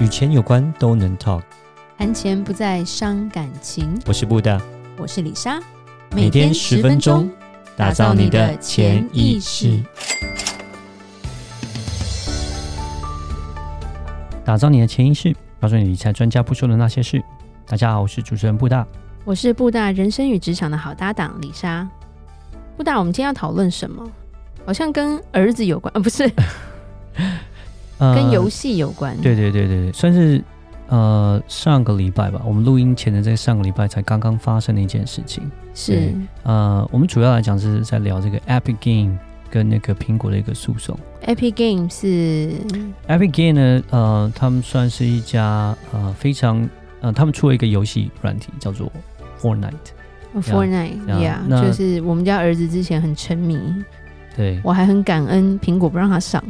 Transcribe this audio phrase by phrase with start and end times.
[0.00, 1.40] 与钱有关都能 talk，
[1.96, 3.96] 谈钱不再伤感情。
[4.06, 4.60] 我是布大，
[4.98, 5.60] 我是李莎，
[6.10, 7.30] 每天十分钟，
[7.76, 9.80] 打造你的潜意识，
[14.44, 17.22] 打造你的潜意识，告诉你理财专家不说的那些事。
[17.64, 18.84] 大家好，我是主持人布大，
[19.24, 21.88] 我是布大人生与职场的好搭档李莎。
[22.76, 24.04] 布大，我们今天要讨论什么？
[24.66, 26.28] 好像跟儿子有关，啊，不是。
[27.98, 30.42] 跟游戏有关，对对对对，算是
[30.88, 35.50] 呃上个礼拜吧，我们录音前的这上个礼拜才刚刚发生的一件事情。
[35.74, 39.18] 是呃，我们主要来讲是在聊这个 Epic Game
[39.50, 40.98] 跟那个苹果的一个诉讼。
[41.26, 42.52] Epic Game 是
[43.08, 46.68] Epic Game 呢，呃，他们算是一家呃非常
[47.00, 48.90] 呃，他们出了一个游戏软体叫做
[49.40, 49.72] Fortnite。
[50.40, 53.56] Fortnite，Yeah，就是我们家儿子之前很沉迷。
[54.36, 56.42] 对，我还很感恩苹果不让他上。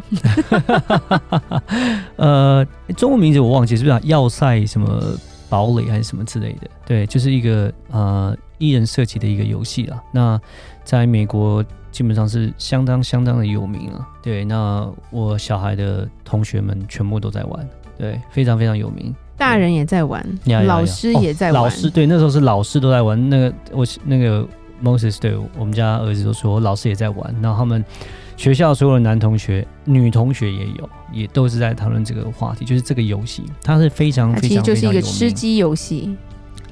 [2.17, 2.67] 呃，
[2.97, 5.03] 中文名字我忘记是不是要塞什么
[5.51, 6.71] 堡垒还是什么之类的？
[6.87, 10.03] 对，就是一个呃一人设计的一个游戏啊。
[10.13, 10.41] 那
[10.83, 14.09] 在美国基本上是相当相当的有名啊。
[14.23, 19.15] 对，那我小孩的同学们全部都在玩，对，非常非常有名。
[19.37, 20.25] 大人也在玩，
[20.65, 21.61] 老师也在玩。
[21.61, 23.29] 哦，老师对，那时候是老师都在玩。
[23.29, 24.49] 那个我那个。
[24.83, 27.85] Moses 对我们家儿子都说，老师也在玩，然后他们
[28.37, 36.17] 学校所有的男同学、女同学也有，也都是在讨论这个话题，就是这个游戏，它是非常非常其实就是一个吃鸡游戏。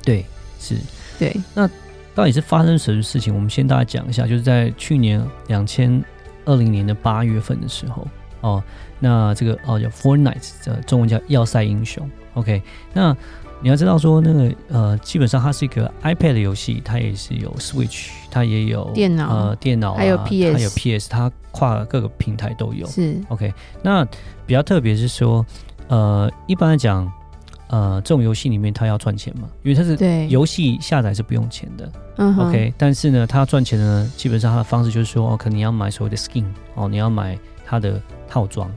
[0.02, 0.24] 对，
[0.58, 0.76] 是，
[1.18, 1.34] 对。
[1.54, 1.68] 那
[2.14, 3.34] 到底是发生什么事情？
[3.34, 6.02] 我们先大家讲一下，就是在去年两千
[6.44, 8.06] 二零年的八月份的时候，
[8.40, 8.62] 哦，
[8.98, 12.10] 那这个哦叫 Fortnite 的中文叫要塞英雄。
[12.34, 12.60] OK，
[12.92, 13.16] 那。
[13.62, 22.84] 你要知道说那个呃，基本上它是一个 iPad 的游戏，它也是有 Switch，它也有电脑呃电脑、啊，还有 PS，还有 PS，它跨各个平台都有。
[22.88, 23.54] 是 OK。
[23.80, 24.04] 那
[24.44, 25.46] 比较特别是说，
[25.86, 27.10] 呃，一般来讲，
[27.68, 31.92] 呃，这种游戏里面它要赚钱嘛，因为它是游戏下载是不用钱的。
[32.16, 32.74] 嗯 OK。
[32.76, 38.68] 但是呢，它要赚钱呢，基本上它的方式就是说，哦，可能你要买所谓的 skin，哦，你要买它的套装。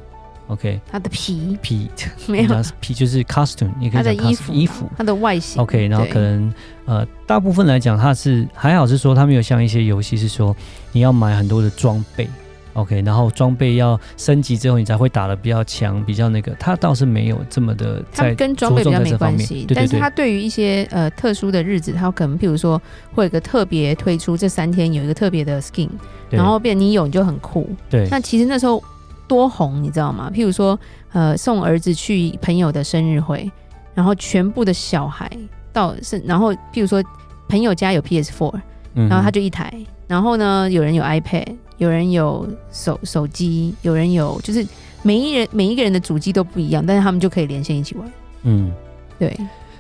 [0.48, 1.90] OK，它的皮皮
[2.28, 5.60] 没有皮就是 costume，你可以讲衣服衣服，它的外形。
[5.62, 6.54] OK，然后可能
[6.86, 10.56] 呃大部分来讲，它是还好是说它没有像一些游戏是说
[10.92, 12.30] 你要买很多的装备
[12.74, 18.30] ，OK，然后装备要升级之后你才会打的比较强，比较那个，它倒是没有这么的在。
[18.30, 22.80] 它跟装备比较没关系，但是它对于一些呃特殊的日子，它可能譬如说
[23.16, 25.90] 会有个特别推出这三天有一个特别的 skin，
[26.30, 27.68] 然后变你有你就很酷。
[27.90, 28.84] 对，那其实那时候。
[29.28, 30.32] 多红，你知道吗？
[30.34, 30.80] 譬如说，
[31.12, 33.50] 呃，送儿子去朋友的生日会，
[33.94, 35.30] 然后全部的小孩
[35.74, 37.04] 到是，然后譬如说
[37.48, 38.54] 朋友家有 PS Four，
[38.94, 39.74] 然后他就一台，
[40.08, 44.66] 然后呢，有人有 iPad，有人有手手机，有人有，就是
[45.02, 48.12] 每一人每一个人的主机都不一样，但是他们就可以连线一起玩。
[48.44, 48.72] 嗯，
[49.18, 49.36] 对。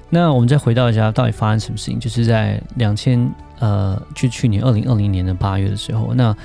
[0.10, 2.00] 那我们再回到一下，到底发生什么事情？
[2.00, 3.30] 就是在两千
[3.60, 6.36] 呃，就去年二零二零年的八月的时候，那。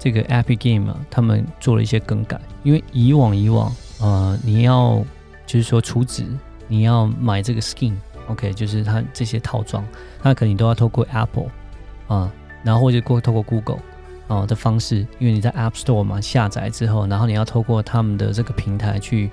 [0.00, 5.04] 这个 Epic Game 啊，他们做了一些更改，因为以往以往，呃，你要
[5.46, 6.24] 就是说储值，
[6.66, 9.84] 你要买这个 Skin，OK，就是它这些套装，
[10.22, 11.48] 那可能你都要透过 Apple
[12.08, 12.32] 啊、
[12.64, 13.78] 然后或者过透过 Google
[14.26, 19.30] 啊、的方式，因为你在 App Store 嘛下载之后，然后你要透过他们的这个平台去，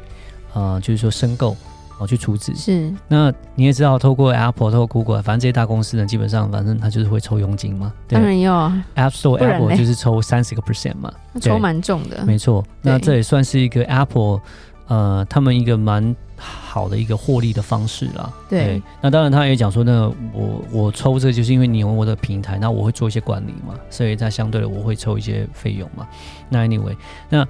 [0.53, 1.55] 呃，就是说申购。
[1.99, 2.93] 哦，去处置是。
[3.07, 7.91] 那你也知道，透过 Apple、透过 Google，反正这些大公司呢，基本上反正他就是会抽佣金嘛。
[8.07, 8.85] 当然要啊。
[8.95, 12.23] App Store Apple 就是抽三十个 percent 嘛，抽蛮重的。
[12.23, 14.39] 没错，那这也算是一个 Apple，
[14.87, 18.31] 呃，他们一个蛮好的一个获利的方式啦。
[18.47, 18.65] 对。
[18.65, 26.07] 对那当然，他也讲说，那我我抽这就是因为你有我的平台，那我会做一些管理嘛，所以它相对的我会抽一些费用嘛。
[26.47, 26.95] 那 Anyway，
[27.27, 27.47] 那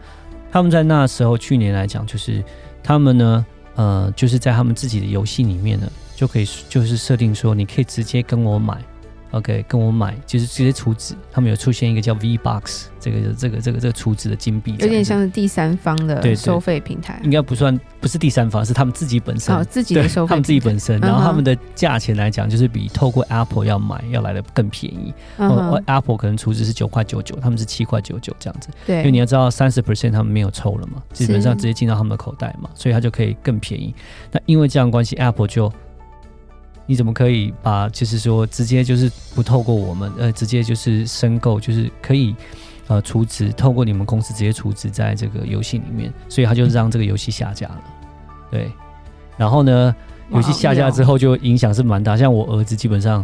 [0.50, 2.42] 他们在那时候去年来讲，就是
[2.82, 3.46] 他们呢。
[3.78, 8.84] 呃，就是在他们自己的游戏里面呢，就可以就是设定说，你可以直接跟我买
[9.32, 11.16] ，OK，跟我买，就是直接储值。
[11.32, 17.20] 他们有出现一个叫 V Box，这个这个这个这个储值的金币，有点像是第三方的收费平台。
[17.24, 21.00] 应该不算，不是第三方，是他们自己本身，哦、自己的收费，他们自己本身。
[21.00, 25.14] 然后他们的价钱来讲，就是比透过 Apple 要买要来的更便宜。
[25.38, 28.70] 嗯、哦、Apple 可能储值是九块九九，他们是七块九九这样子。
[28.86, 33.94] 对，因为你要知道三十 percent 他们没有抽了嘛，基本上直接进到他们的口袋嘛，所以他就可以更便宜。
[34.32, 35.72] 那因为这样关系，Apple 就。
[36.88, 42.34] 你怎么可以把，就是说直接就是不透过我们，呃，直接就是申购，就是可以，
[42.88, 47.84] 呃，储值，透过你们公司直接储值在这个游戏里面，所以他就让这个游戏下架了，
[48.50, 48.72] 对。
[49.36, 49.94] 然后呢，
[50.32, 53.24] 游戏下架之后就影响是蛮大，像我儿子基本上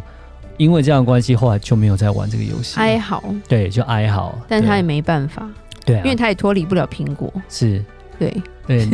[0.58, 2.78] 因为这样的关系，后来就没有再玩这个游戏。
[2.78, 5.50] 哀嚎，对，就哀嚎，但他也没办法，
[5.86, 7.84] 对啊，因为他也脱离不了苹果，是，
[8.20, 8.30] 对。
[8.66, 8.88] 对，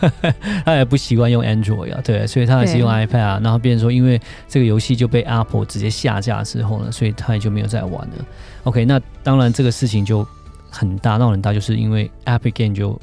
[0.64, 3.40] 他也不习惯用 Android 啊，对，所以他还是用 iPad 啊。
[3.42, 8.24] 然后变成说，因为这个游戏就被 Apple 直接下架之后呢，所以他也就没有再玩了。
[8.64, 10.26] OK，那当然这个事情就
[10.68, 13.00] 很大，闹很大，就是因为 Epic Game 就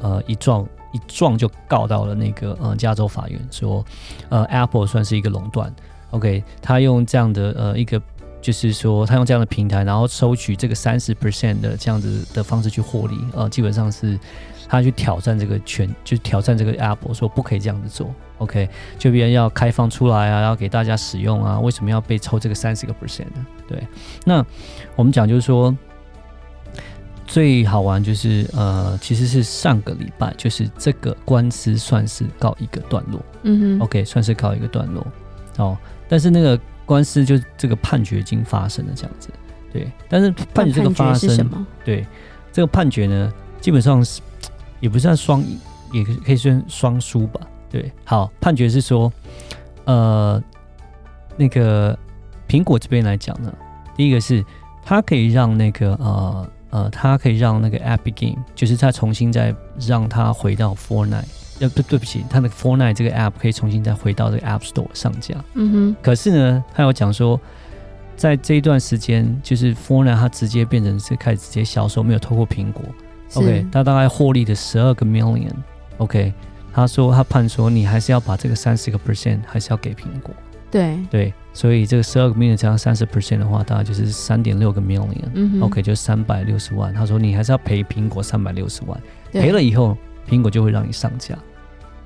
[0.00, 3.84] 呃一撞一撞就告到了那个呃加州法院，说
[4.28, 5.70] 呃 Apple 算是一个垄断。
[6.10, 8.00] OK，他用这样的呃一个。
[8.40, 14.18] 就是说，他用这样的平台，然后收取这个三十 percent 的这样子的方式去获利，呃，基本上是
[14.66, 18.66] 他去挑战这个权，就挑战这个 Apple，说不可以这样子做，OK，
[18.98, 23.46] 就别人要开放出来啊，要给大家使用啊，为什么要被抽这个三十个 percent 呢？
[23.68, 23.86] 对，
[24.24, 24.44] 那
[24.96, 25.76] 我们讲就是说，
[27.26, 35.06] 最好玩就是呃，其实是上个礼拜，就是这个官司算是告一个段落，嗯哼，OK，算是告一个段落，
[35.58, 35.76] 哦，
[36.08, 36.58] 但是那个。
[36.90, 39.30] 官司就这个判决已经发生了，这样子，
[39.72, 39.88] 对。
[40.08, 42.04] 但是判决这个发生，对
[42.50, 44.20] 这个判决呢，基本上是
[44.80, 45.56] 也不算双赢，
[45.92, 47.40] 也可以算双输吧。
[47.70, 49.12] 对，好，判决是说，
[49.84, 50.42] 呃，
[51.36, 51.96] 那个
[52.48, 53.54] 苹果这边来讲呢，
[53.96, 54.44] 第一个是
[54.84, 61.22] 它可以让那个呃呃，它可以让那个 Epic Game，就是它重新再让它回到 Fortnite。
[61.60, 65.34] 呃，不，对不起，他的 Fortnite 这个 App 可以重新再回到这个 App Store 上架。
[65.54, 65.96] 嗯哼。
[66.02, 67.40] 可是呢，他有讲说，
[68.16, 72.84] 在这一段时间，就是 Fortnite 它直接变成是开始直接销售，没有透过苹果。
[73.34, 75.52] OK，他大概获利的十二个 million。
[75.98, 76.32] OK，
[76.72, 80.34] 他说他判说你还是要把这个三十个 percent 还是要给苹果。
[80.70, 85.28] 对对，所以这个十二个 million 加上三十 percent 的话，大概就是三点六个 million。
[85.34, 85.60] 嗯哼。
[85.62, 86.92] OK，就三百六十万。
[86.94, 89.00] 他说你还是要赔苹果三百六十万，
[89.32, 89.96] 赔了以后
[90.28, 91.36] 苹果就会让你上架。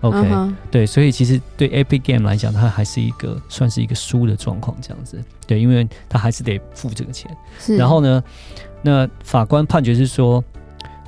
[0.04, 0.54] OK，、uh huh.
[0.70, 5.18] 对，所以其实对 Epic Game 来讲，它还是一个算是一个输的状况，这样子。
[5.46, 7.34] 对，因为它还是得付这个钱。
[7.58, 7.78] 是。
[7.78, 8.22] 然后呢，
[8.82, 10.44] 那法官判决是说，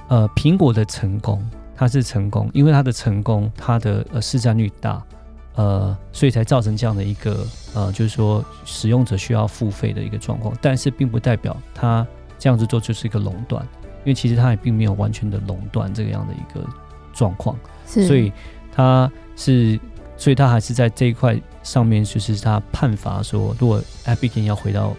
[0.09, 1.47] 呃，苹果的成功，
[1.77, 5.03] 它是成功，因为它的成功，它的呃市占率大，
[5.57, 10.57] 呃，所以才造成这样的一个呃，就是说使用者需要付费的一个状况。
[10.63, 12.07] 但是并不代表它
[12.39, 13.63] 这样子做就是一个垄断，
[14.05, 16.67] 因为其实它也并没有完全的垄断这个样的一个
[17.13, 17.55] 状况。
[17.87, 18.07] 是。
[18.07, 18.33] 所以。
[18.77, 19.81] 他是，
[20.19, 24.95] 所以他还是在这一块上面，就是他判罚说，如果 Epic Game 要回到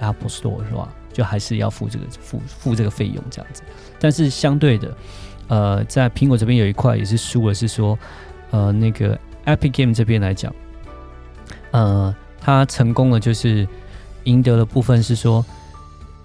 [0.00, 3.62] Apple Store 是吧，就还是要付这个付付这个费用这样子。
[4.00, 4.96] 但是相对的，
[5.46, 7.96] 呃，在苹果这边有一块也是输的，是说，
[8.50, 9.16] 呃，那个
[9.46, 10.52] Epic Game 这边来讲，
[11.70, 13.68] 呃，他成功了，就是
[14.24, 15.44] 赢得的部分是说，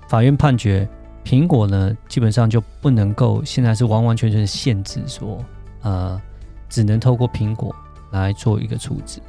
[0.10, 0.90] 法院判决
[1.24, 5.46] 苹果呢，基本上就不能够现在是完完全全限制说，
[5.84, 6.20] 呃。
[6.70, 7.76] 只能透过苹果
[8.12, 9.20] 来做一个处置。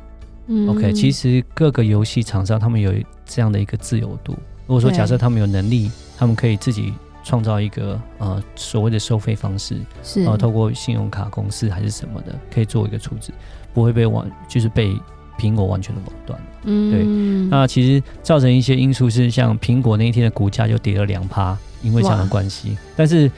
[0.46, 2.93] 嗯，OK，其实各个游戏厂商他们有
[3.26, 4.32] 这样的一个自由度。
[4.67, 6.93] 如果说假设他们有能力，他们可以自己
[7.23, 13.32] 创造一个呃所谓的收费方式，是呃透过信用卡公司还是什么的，可以做一个处置，
[13.75, 14.94] 不会被完就是被
[15.38, 16.40] 苹果完全的垄断。
[16.64, 17.49] 嗯，对。
[17.50, 22.76] 那其实造成一些因素是，像苹果那一天的股价就跌了两趴，因为这样的关系。
[22.96, 23.31] 但是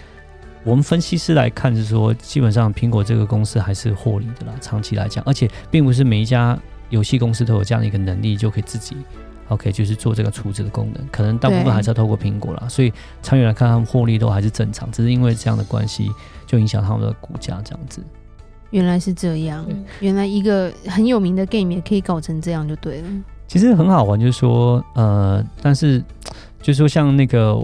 [0.62, 6.58] 我们分析师来看是说，基本上苹果这个公司还是获利的啦，长期来讲，而且并不是每一家
[6.90, 8.94] 游戏公司都有这样的一个能力，就可以自己
[9.48, 12.68] OK 就是做这个处置的功能，可能大部分还是要透过苹果啦。
[12.68, 12.92] 所以
[13.22, 16.10] 长远来看，他们获利都还是正常，只是因为这样的关系，
[16.46, 18.02] 就影响他们的股价这样子。
[18.70, 19.66] 原来是这样，
[20.00, 23.08] 原来一个很有名的 game 也可以搞成这样，就对了。
[23.48, 26.04] 其实很好玩，就是说，呃，但是
[26.60, 27.58] 就是说像那个。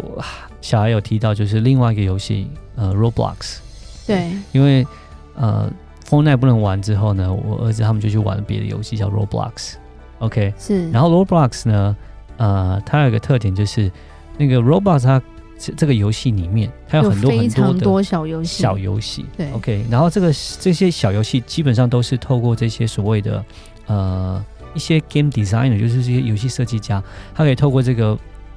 [0.63, 3.59] 小孩有提到，就是另外一个游戏，呃，Roblox。
[4.07, 4.87] 对，因为
[5.35, 5.69] 呃
[6.09, 9.75] ，Fortnite 不能玩之后呢，我儿子他们就去玩别的游戏，叫 Roblox。
[10.21, 10.89] OK，是。
[10.91, 11.97] 然后 Roblox 呢，
[12.37, 13.91] 呃，它有一个特点就是，
[14.39, 15.21] 那个 Roblox 它
[15.59, 18.63] 这个游戏里面，它有很多很多的小游戏。
[18.63, 19.27] 小游戏。
[19.37, 19.51] 对。
[19.51, 23.45] OK，然后这个这些小游戏基本上都是透过这些所谓的
[23.87, 27.03] 呃一些 Game Designer，就是这些游戏设计家，
[27.35, 28.17] 他可以透过这个。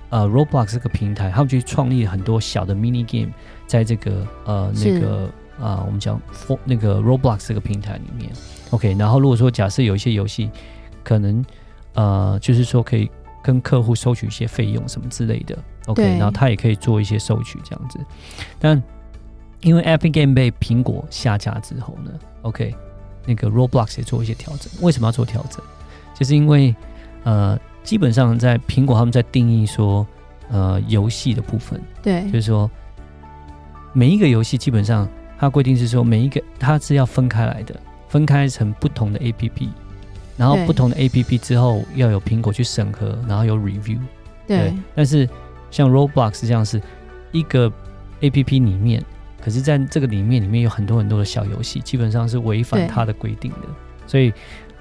[0.10, 3.32] 呃，Roblox 这个平台，他们就创立了很多小的 mini game，
[3.68, 5.26] 在这个呃那个
[5.60, 8.32] 啊、呃，我们讲 for 那个 Roblox 这个平台里面
[8.72, 8.96] ，OK。
[8.98, 10.50] 然后如果说假设有一些游戏，
[11.04, 11.46] 可能
[11.94, 13.08] 呃就是说可以
[13.44, 16.04] 跟客户收取一些费用什么之类的，OK。
[16.18, 18.00] 然后他也可以做一些收取这样子。
[18.58, 18.82] 但
[19.62, 22.12] 因为 Epic Game 被苹果下架之后呢
[22.42, 22.74] ，OK，
[23.28, 24.72] 那个 Roblox 也做一些调整。
[24.82, 25.64] 为什么要做调整？
[26.16, 26.76] 就是因为
[27.26, 27.60] 呃。
[27.90, 30.06] 基本上在苹果，他们在定义说，
[30.52, 32.70] 呃，游戏的部分，对，就是说
[33.94, 37.76] 每一个游戏基本上它规定是说每一个它是要分开来的，
[38.08, 39.70] 分开成不同的 APP，
[40.38, 43.98] 然后不同的 APP 之后要有苹果去审核，然后有 review，
[44.46, 44.58] 对。
[44.58, 45.28] 对，但是
[45.72, 46.80] 像 Roblox 这样是
[47.32, 47.74] 一个
[48.22, 49.04] APP 里面
[49.44, 53.58] 可是在这个里面，里面有很多很多的小游戏，基本上是违反它的规定的。
[54.06, 54.32] 所以，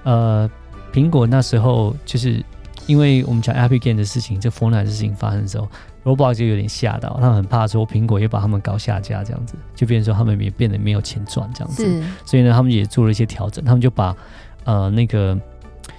[0.03, 0.51] 呃，
[0.93, 2.45] 苹果那时候就是
[2.89, 5.69] 因为我们讲 Epic Game 的事情，这 Fortnite 的事情发生的时候
[6.05, 12.03] ，Roblox 就有点吓到，他们很怕说苹果也把他们搞下架，这样子，就变成说他们也变得没有钱赚这样子。
[12.25, 14.17] 所以呢，他们也做了一些调整，他们就把
[14.65, 15.39] 呃那个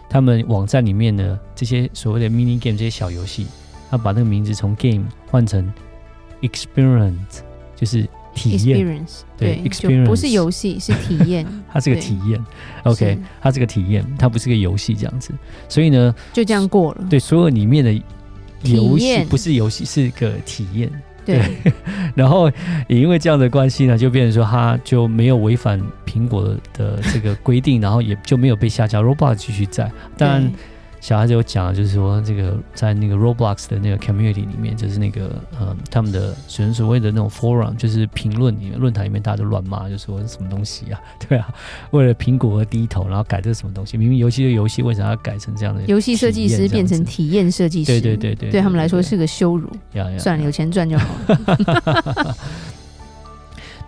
[0.09, 3.45] 他们网站里面的这些所谓的 mini game 这些小游戏，
[3.91, 5.71] 他把那个名字从 game 换成
[6.41, 7.41] experience，
[7.75, 8.09] 就是。
[8.39, 9.05] 体验，
[9.37, 11.45] 对，就不是游戏，是体验。
[11.71, 12.39] 它是个体验
[12.83, 15.33] ，OK，它是个体验，它不是个游戏这样子。
[15.67, 17.05] 所以呢，就这样过了。
[17.09, 17.93] 对，所有里面的
[18.63, 20.89] 游戏不是游戏，是个体验。
[21.25, 21.41] 对，
[22.15, 22.49] 然后
[22.87, 30.51] 也因为这样的关系呢，就变成说它就没有违反苹果的这个规定，然后也就没有被下架，Roblox 继续在，当然。
[31.01, 40.99] 小孩子有讲，就是说这个在那个 Roblox 的那个 community 里面，就是那个呃他们的所所谓的那种 forum，就是评论里面论坛里面，大家都乱骂，就说什么东西啊？
[41.27, 41.47] 对啊，
[41.91, 43.97] 为了苹果而低头，然后改这个什么东西？
[43.97, 45.81] 明明游戏的游戏，为什么要改成这样的？
[45.83, 49.69] 游戏设计师变成体验设计师，对对对对，对，对他们来说是个羞辱。
[50.17, 52.35] 算了，有钱赚就好了。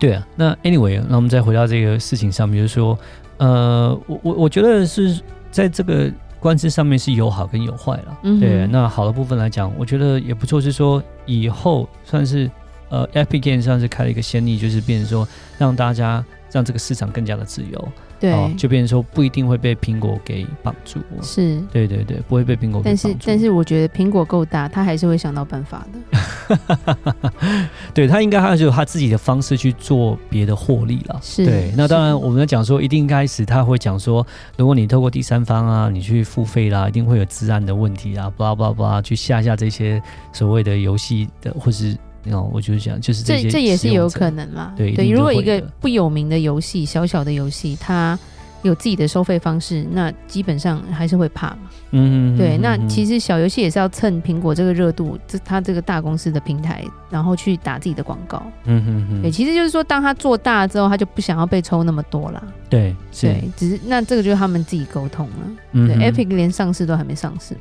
[0.00, 2.98] 对啊，那 anyway，那我们再回到这个事情上面，就是说，
[3.36, 6.10] 呃，我我我觉得是在这个。
[6.42, 8.66] 官司上面是有好跟有坏了，嗯，对。
[8.66, 12.50] 那好的部分来讲，我觉得也不错，是说以后算是
[12.88, 17.88] 呃，Epic Games 算是开了一个先例，就是变成说让大家让这个市场更加的自由。
[18.22, 23.02] 对、哦，就变成说不一定会被苹果给绑住，是，对对对，不会被苹果给绑住。
[23.02, 27.32] 但是但是我觉得苹果够大，他还是会想到办法的。
[27.92, 31.18] 对，他应该还是有他自己的方式去做别的获利了。
[31.20, 31.72] 是，对。
[31.76, 34.24] 那当然我们在讲说，一定开始他会讲说，
[34.56, 40.00] 如果你透过第三方啊，你去付费啦，一定会有治安的问题啊，巴拉巴拉，去下下这些
[40.32, 41.96] 所谓的游戏的，或是。
[42.30, 44.72] 哦，我就是讲，就是这这也是有可能嘛。
[44.76, 48.16] 对对，如果一个不有名的游戏，小小的游戏，它
[48.62, 51.58] 有自己的收费方式，那基本上还是会怕嘛。
[51.90, 52.38] 嗯嗯。
[52.38, 58.40] 对，那其实小游戏也是要蹭苹果这个热度，这它这个大公司的平台，然后去打自己的广告。
[58.66, 59.22] 嗯嗯嗯。
[59.22, 62.40] 对，其实就是说，当他做大之后，他就不想要被抽那么多了。
[62.70, 65.34] 对，对，只是那这个就是他们自己沟通了。
[65.72, 65.88] 嗯。
[65.88, 67.60] 对，Epic 连上市都还没上市嘛。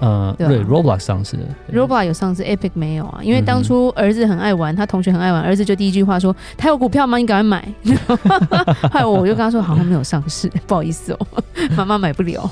[0.00, 1.42] 呃，对，对，Roblox 上市的
[1.72, 7.18] ，Roblox 有上市，Epic 没有啊，因为当初儿子很爱玩，他同学很爱玩，儿子就第一句话说：“他有股票吗？
[7.18, 7.68] 你赶快买。
[8.90, 11.26] ”害我，我就跟他说：“好像没有上市， 不好意思哦，
[11.76, 12.50] 妈妈买不了。”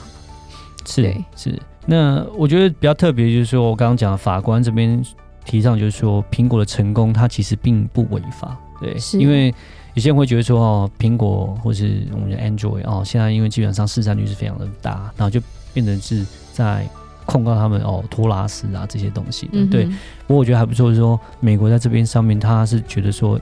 [0.84, 5.02] 是是，那我觉得比较特别就是说，我刚刚讲的法官这边
[5.46, 9.54] 提倡就是说，苹果的成功它其实并不违法，对，是因为
[9.94, 15.40] 有些人会觉得说哦，苹果或是我们的 Android 哦，现在因为基本上市占率是非常的大，然后就
[15.72, 16.86] 变成是在。
[17.28, 19.84] 控告他们哦，托拉斯啊这些东西的，嗯、对。
[20.26, 23.38] 不过我觉得还不错，就是说美国在这边上面，他是觉得说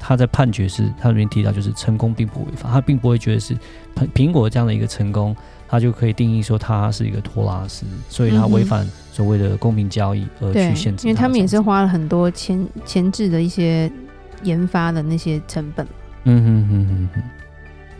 [0.00, 3.54] 他在判决是，他里面提到就是成功并不违法，他并不会觉得是
[3.94, 5.36] 苹苹果这样的一个成功，
[5.68, 11.06] 他就可以定义说他是一个托拉斯，所以他违反所谓的公平交易而去限制。
[11.06, 13.92] 因为他们也是花了很多前前置的一些
[14.44, 15.86] 研发的那些成本。
[16.24, 17.22] 嗯哼哼哼哼。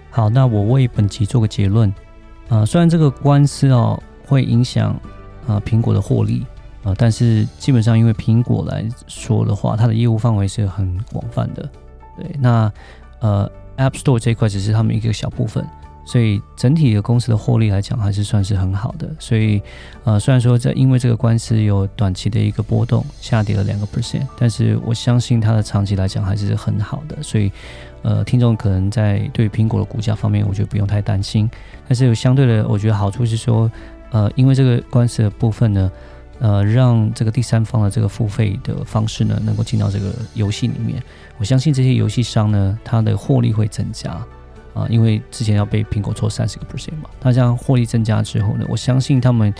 [0.08, 1.90] 好，那我为本集做个结论
[2.48, 4.98] 啊、呃，虽然这个官司哦会影响。
[5.46, 6.44] 啊，苹果的获利
[6.82, 11.68] 啊，但是基本上因为苹果来说的话，它的业务范围是很广泛的。
[12.16, 12.72] 对，那
[13.20, 15.66] 呃，App Store 这一块只是他们一个小部分，
[16.04, 19.08] 所以整体的公司的获利来讲还是算是很好的。
[19.18, 19.60] 所以
[20.04, 27.22] 呃，虽然说在因为这个官司有短期的一个波动，下跌了两个 percent，但是我相信它的长期来讲还是很好的。
[27.22, 27.50] 所以
[28.02, 31.50] 呃，听众可能在对苹果的股价方面，我觉得不用太担心。
[31.88, 33.70] 但是有相对的，我觉得好处是说。
[34.16, 35.92] 呃，因为这个官司的部分呢，
[36.38, 41.02] 呃，让这个第三方的这个付费的方式呢，能够进到这个游戏里面。
[41.36, 44.10] 我相信这些游戏商呢，它的获利会增加
[44.72, 49.52] 啊，因为之前要被苹果抽三十个 percent 嘛，它这样获利增加之后呢，我相信他们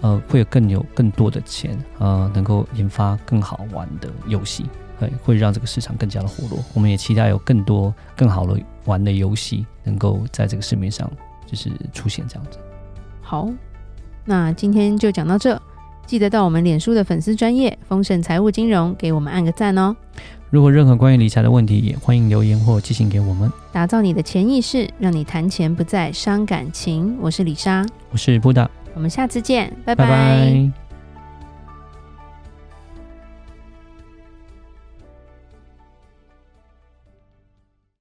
[0.00, 4.64] 呃会有更有更多的钱啊，呃，能够研发更好玩的游戏，
[4.98, 6.64] 会会让这个市场更加的活络。
[6.72, 11.10] 我们也期待有更多更好的玩的游戏能够在这个市面上
[11.44, 12.58] 就是出现这样子。
[13.20, 13.50] 好。
[14.28, 15.58] 那今天就讲到这，
[16.04, 19.96] 记得到我们脸书的粉丝专业丰盛财务金融给我们按个赞哦。
[20.50, 23.50] 如果任何关于理财的问题，也欢迎留言或寄信给我们。
[23.72, 27.16] 打造你的潜意识，让你谈钱不再伤感情。
[27.22, 30.04] 我是李莎，我是布达，我们下次见，拜拜。
[30.04, 30.87] 拜拜。